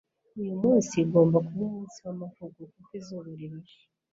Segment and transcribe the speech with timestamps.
[0.39, 3.81] uyu munsi ugomba kuba umunsi wamavuko kuko izuba rirashe